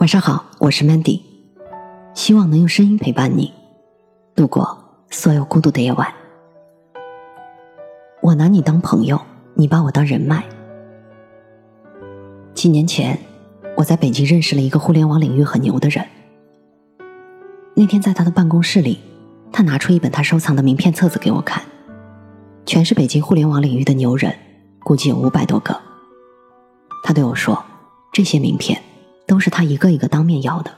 [0.00, 1.20] 晚上好，我是 Mandy，
[2.14, 3.52] 希望能用声音陪伴你
[4.34, 6.10] 度过所有孤独的夜晚。
[8.22, 9.20] 我拿你当朋友，
[9.52, 10.42] 你把我当人脉。
[12.54, 13.18] 几年前，
[13.76, 16.02] 我在北京认识了一个互联网领域很牛的人。
[17.74, 19.00] 那天在他的办公室里，
[19.52, 21.62] 他拿出一本他收藏的名片册子给我看，
[22.64, 24.34] 全是北京互联网领域的牛人，
[24.82, 25.78] 估计有五百多个。
[27.04, 27.62] 他对我说
[28.10, 28.82] ：“这些名片。”
[29.30, 30.72] 都是他一个一个当面要的，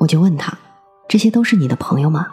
[0.00, 0.58] 我就问他
[1.08, 2.26] ：“这些都是你的朋友吗？”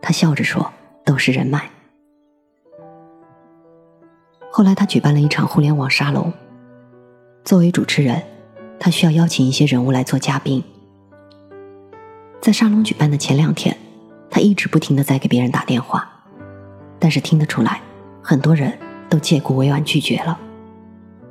[0.00, 0.72] 他笑着说
[1.04, 1.68] ：“都是人脉。”
[4.52, 6.32] 后来他举办了一场互联网沙龙，
[7.42, 8.22] 作为主持人，
[8.78, 10.62] 他需要邀请一些人物来做嘉宾。
[12.40, 13.76] 在沙龙举办的前两天，
[14.30, 16.08] 他一直不停的在给别人打电话，
[17.00, 17.82] 但是听得出来，
[18.22, 20.38] 很多人都借故委婉拒绝了，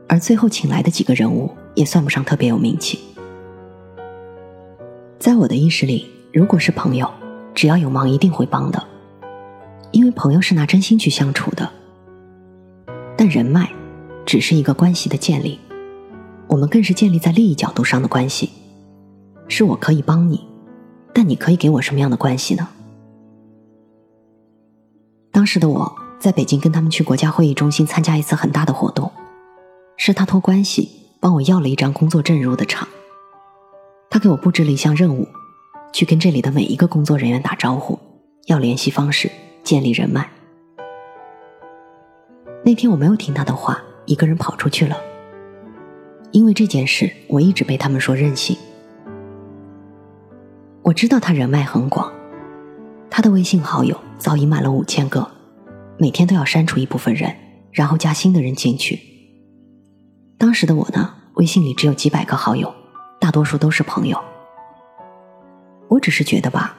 [0.09, 1.55] 而最后请来的几个人物。
[1.75, 2.99] 也算不上特别有名气。
[5.19, 7.09] 在我的意识里，如果是朋友，
[7.53, 8.81] 只要有忙一定会帮的，
[9.91, 11.69] 因为朋友是拿真心去相处的。
[13.17, 13.69] 但人脉
[14.25, 15.59] 只是一个关系的建立，
[16.47, 18.49] 我们更是建立在利益角度上的关系。
[19.47, 20.47] 是我可以帮你，
[21.13, 22.69] 但你可以给我什么样的关系呢？
[25.31, 29.11] 当时的我在北京跟他们去国家会议中心参加一次很大的活动，
[29.97, 30.98] 是他托关系。
[31.21, 32.87] 帮我要了一张工作证入的场，
[34.09, 35.27] 他给我布置了一项任务，
[35.91, 37.99] 去跟这里的每一个工作人员打招呼，
[38.45, 39.29] 要联系方式，
[39.61, 40.29] 建立人脉。
[42.63, 44.97] 那天我没有听他的话，一个人跑出去了。
[46.31, 48.55] 因为这件事，我一直被他们说任性。
[50.83, 52.09] 我知道他人脉很广，
[53.09, 55.29] 他的微信好友早已满了五千个，
[55.97, 57.35] 每天都要删除一部分人，
[57.71, 59.08] 然后加新的人进去。
[60.39, 62.73] 当时的我呢，微信里只有几百个好友，
[63.19, 64.17] 大多数都是朋友。
[65.89, 66.77] 我只是觉得吧，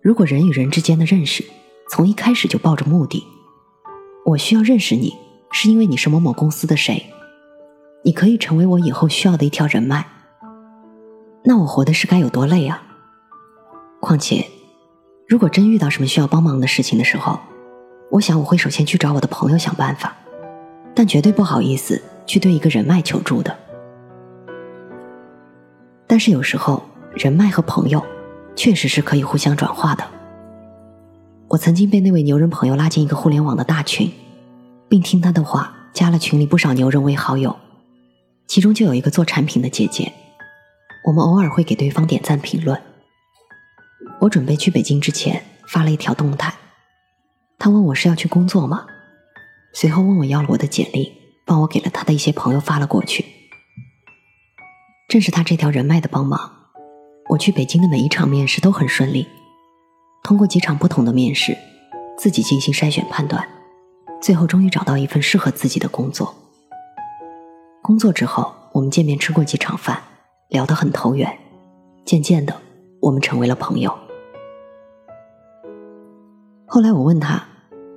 [0.00, 1.44] 如果人与人之间的认识
[1.90, 3.22] 从一开始就抱着目的，
[4.24, 5.14] 我需要认识你，
[5.52, 7.04] 是因为你是某某公司的谁，
[8.02, 10.06] 你可以成为我以后需要的一条人脉，
[11.44, 12.82] 那我活的是该有多累啊！
[14.00, 14.46] 况且，
[15.28, 17.38] 如果真遇到什么需要帮忙的事情的时候，
[18.12, 20.16] 我想我会首先去找我的朋友想办法，
[20.94, 22.02] 但绝对不好意思。
[22.30, 23.58] 去对一个人脉求助的，
[26.06, 26.80] 但是有时候
[27.12, 28.06] 人脉和朋友
[28.54, 30.08] 确实是可以互相转化的。
[31.48, 34.12] 我曾经被那位牛人朋友拉进一个互联网的大群，
[34.88, 37.56] 并听他的话加了群里不少牛人为好友，
[38.46, 40.12] 其中就有一个做产品的姐姐，
[41.06, 42.80] 我们偶尔会给对方点赞评论。
[44.20, 46.54] 我准备去北京之前发了一条动态，
[47.58, 48.86] 他问我是要去工作吗？
[49.72, 51.19] 随后问我要了我的简历。
[51.50, 53.24] 帮我给了他的一些朋友发了过去。
[55.08, 56.48] 正是他这条人脉的帮忙，
[57.30, 59.26] 我去北京的每一场面试都很顺利。
[60.22, 61.58] 通过几场不同的面试，
[62.16, 63.48] 自己进行筛选判断，
[64.22, 66.32] 最后终于找到一份适合自己的工作。
[67.82, 70.00] 工作之后，我们见面吃过几场饭，
[70.50, 71.36] 聊得很投缘。
[72.04, 72.54] 渐渐的，
[73.00, 73.92] 我们成为了朋友。
[76.64, 77.44] 后来我问他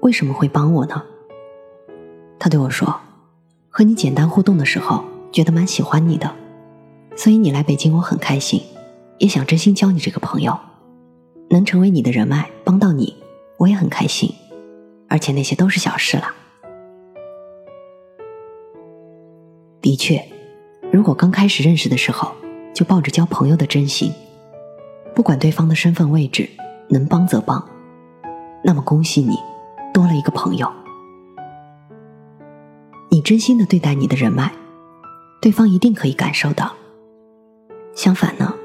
[0.01, 1.03] 为什么会帮我呢？
[2.39, 2.99] 他对我说。
[3.75, 6.31] 和你简单互动的时候，觉得蛮喜欢你的，
[7.15, 8.61] 所以你来北京我很开心，
[9.17, 10.55] 也想真心交你这个朋友，
[11.49, 13.15] 能成为你的人脉，帮到你，
[13.57, 14.31] 我也很开心，
[15.09, 16.27] 而且那些都是小事了。
[19.81, 20.23] 的确，
[20.91, 22.31] 如果刚开始认识的时候
[22.75, 24.13] 就抱着交朋友的真心，
[25.15, 26.47] 不管对方的身份位置，
[26.89, 27.67] 能帮则帮，
[28.63, 29.35] 那么恭喜你，
[29.91, 30.71] 多了一个朋友。
[33.13, 34.51] 你真心的对待你的人脉，
[35.39, 36.73] 对方一定可以感受到。
[37.93, 38.55] 相反呢，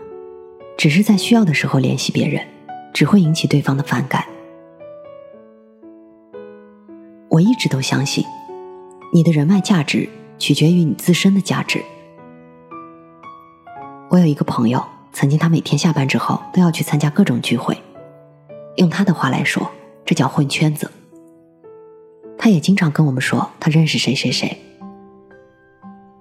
[0.78, 2.42] 只是在需要的时候联系别人，
[2.94, 4.24] 只会引起对方的反感。
[7.28, 8.24] 我一直都相信，
[9.12, 10.08] 你的人脉价值
[10.38, 11.84] 取决于你自身的价值。
[14.08, 14.82] 我有一个朋友，
[15.12, 17.76] 曾经他每天下班之后都要去参加各种聚会，
[18.76, 19.70] 用他的话来说，
[20.06, 20.90] 这叫混圈子。
[22.48, 24.56] 他也经常跟我们说他认识谁谁谁。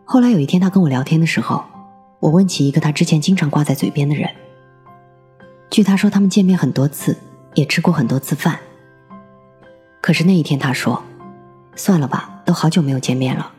[0.03, 1.63] 后来有一天他跟我聊天的时候，
[2.19, 4.29] 我问起一个他之前经常挂在嘴边的人。
[5.69, 7.15] 据他说，他们见面很多次，
[7.53, 8.59] 也吃过很多次饭。
[10.01, 11.01] 可是那一天他说
[11.77, 13.53] ：“算了吧，都好久没有见面了，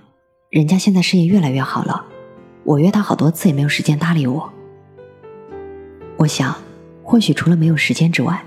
[0.50, 2.04] 人家现在事业越来越好了，
[2.64, 4.52] 我约他好多次也没有时间搭理我。”
[6.18, 6.54] 我想，
[7.02, 8.44] 或许除了没有时间之外，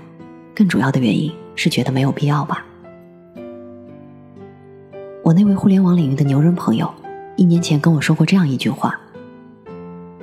[0.54, 2.64] 更主要的原因是觉得没有必要吧。
[5.24, 6.92] 我那位互联网领域的牛人朋友，
[7.36, 8.98] 一年前跟我说过这样一句话：“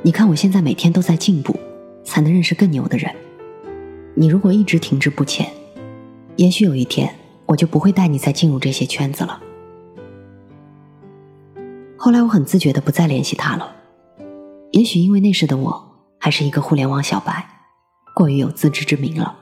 [0.03, 1.57] 你看我现在每天都在进步，
[2.03, 3.09] 才能认识更牛的人。
[4.13, 5.49] 你如果一直停滞不前，
[6.35, 7.15] 也许有一天
[7.45, 9.41] 我就不会带你再进入这些圈子了。
[11.95, 13.73] 后来我很自觉的不再联系他了，
[14.71, 17.47] 也许因为那时的我还是一个互联网小白，
[18.13, 19.37] 过于有自知之明了。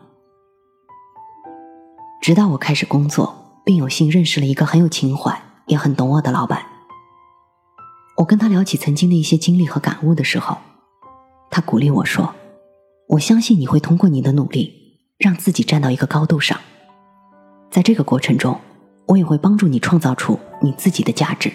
[2.22, 6.66] 直到我开始工作，并有幸认识了一个很有情怀也很懂我的老板。
[8.18, 10.58] 我跟他聊起曾经的一些经历和感悟的时候，
[11.52, 12.34] 他鼓励我说
[13.10, 16.60] ：“我相信你会通过你的努力，让自己站到一个高度上。
[17.70, 18.60] 在这个过程中，
[19.06, 21.52] 我也会帮助你创造出你自己的价值。”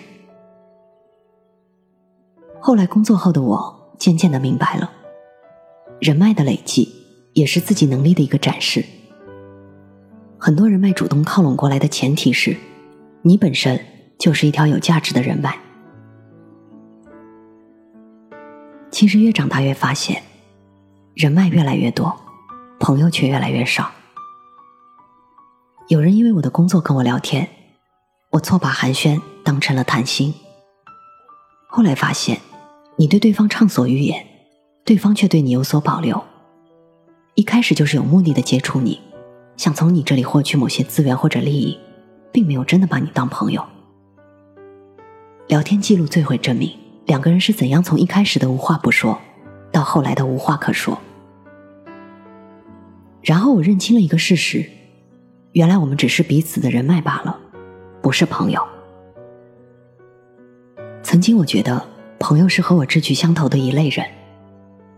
[2.60, 4.92] 后来工作后的我渐渐的明白了，
[6.00, 6.88] 人脉的累积
[7.32, 8.84] 也是自己能力的一个展示。
[10.38, 12.56] 很多人脉主动靠拢过来的前提是，
[13.22, 13.84] 你本身
[14.22, 15.58] 就是一条有价值的人脉。
[18.92, 20.22] 其实越长大越发现，
[21.14, 22.16] 人脉越来越多，
[22.78, 23.90] 朋友却越来越少。
[25.88, 27.48] 有人因为我的工作跟我聊天，
[28.30, 30.32] 我错把寒暄当成了谈心。
[31.66, 32.38] 后来发现。
[32.96, 34.24] 你对对方畅所欲言，
[34.84, 36.22] 对方却对你有所保留。
[37.34, 39.00] 一开始就是有目的的接触你，
[39.56, 41.80] 想从你这里获取某些资源或者利益，
[42.30, 43.66] 并没有真的把你当朋友。
[45.52, 49.20] 聊天记录最会证明两个人是怎样从一开始的无话不说，
[49.70, 50.98] 到后来的无话可说。
[53.20, 54.64] 然后我认清了一个事实：
[55.52, 57.38] 原来我们只是彼此的人脉罢了，
[58.00, 58.66] 不是朋友。
[61.02, 61.86] 曾经我觉得。
[62.18, 64.06] 朋友是和我志趣相投的一类人，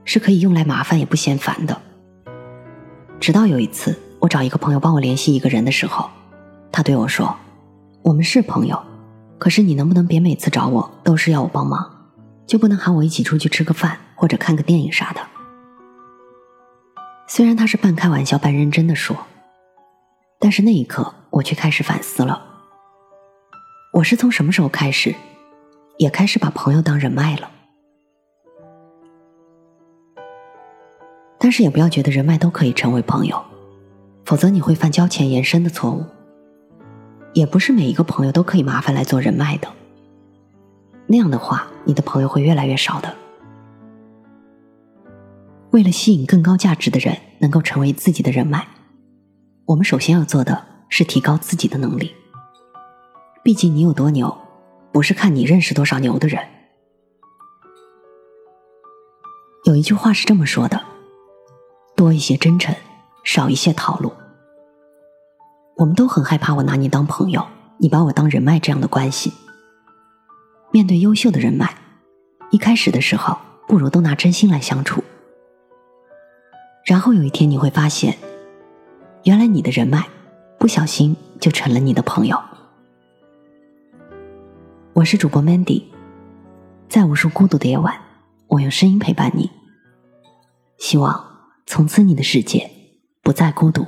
[0.04, 1.82] 是可以用来麻烦也不嫌烦的。
[3.18, 6.08] 直到有一次，我找一个朋友帮我联系一个人的时候，
[6.70, 7.34] 他对我说
[8.04, 8.80] ：“我们是朋友，
[9.44, 12.08] 可是你能不能别每次找我都是要我帮忙，
[12.46, 15.20] 就不能喊我一起出去吃个饭或者看个电影啥的？”
[17.29, 19.14] 虽然他是半开玩笑半认真的说，
[20.38, 22.43] 但是那一刻我却开始反思了：
[23.93, 25.14] 我是从什么时候开始？
[25.99, 27.50] 也开始把朋友当人脉了，
[31.38, 33.44] 但是也不要觉得人脉都可以成为朋友，
[34.25, 36.06] 否则你会犯交浅言深的错误。
[37.34, 39.69] 也不是每一个朋友都可以麻烦来做人脉的，
[41.06, 43.14] 那样的话，你的朋友会越来越少的。
[45.72, 48.66] 为了吸引更高价值的人能够成为自己的人脉，
[49.66, 52.14] 我们首先要做的是提高自己的能力。
[53.42, 54.34] 毕竟你有多牛。
[54.92, 56.40] 不是看你认识多少牛的人。
[59.64, 60.80] 有一句话是这么说的：
[61.96, 62.72] 多一些真诚，
[63.25, 64.12] 少一些套路。
[65.76, 67.44] 我们都很害怕我拿你当朋友，
[67.79, 69.32] 你把我当人脉这样的关系。
[70.71, 71.75] 面对优秀的人脉，
[72.50, 73.37] 一开始的时候
[73.67, 75.03] 不如都拿真心来相处。
[76.85, 78.17] 然后有一天你会发现，
[79.25, 80.06] 原来你的人脉
[80.59, 82.41] 不小心就成了你的朋友。
[84.93, 85.82] 我是主播 Mandy，
[86.88, 88.00] 在无数孤独的夜晚，
[88.47, 89.50] 我用声音陪伴你。
[90.79, 92.71] 希望从此你的世界
[93.23, 93.85] 不再孤独。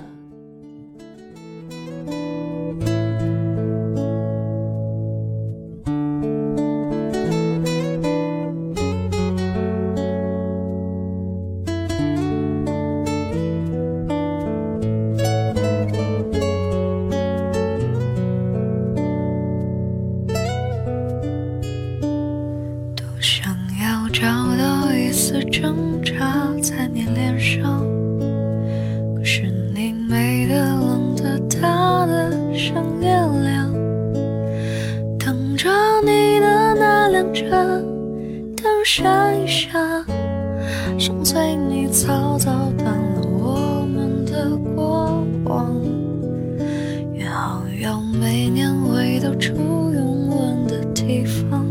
[48.12, 49.52] 每年回到初
[49.92, 51.66] 拥吻的地方，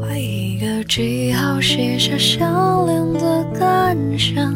[0.00, 4.54] 画一个记号，写下相恋的感想。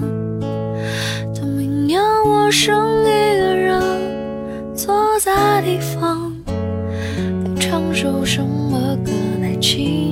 [1.34, 3.80] 等明年我剩一个人
[4.74, 10.03] 坐在地方，该唱首什么歌来纪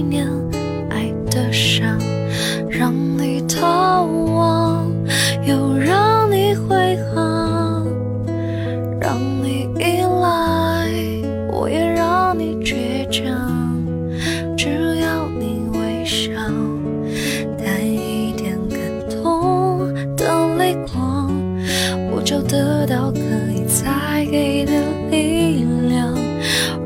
[22.25, 23.19] 就得到可
[23.53, 24.73] 以再给的
[25.11, 26.15] 力量，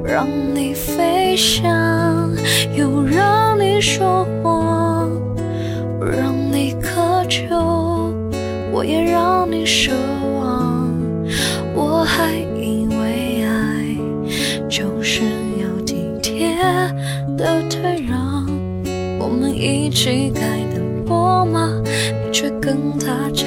[0.03, 2.31] 让你飞翔，
[2.75, 5.11] 又让你说谎，
[6.01, 7.45] 让你渴求，
[8.73, 9.93] 我也让你奢
[10.41, 10.91] 望。
[11.75, 15.23] 我还以为爱就是
[15.61, 16.57] 要体贴
[17.37, 18.47] 的退让，
[19.19, 20.41] 我们一起改
[20.75, 21.71] 的过吗？
[21.85, 23.47] 你却跟他拆。